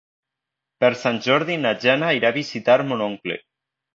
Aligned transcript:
Per 0.83 0.89
Sant 1.01 1.19
Jordi 1.25 1.57
na 1.65 1.75
Jana 1.85 2.09
irà 2.21 2.33
a 2.33 2.37
visitar 2.39 2.81
mon 2.93 3.07
oncle. 3.11 3.37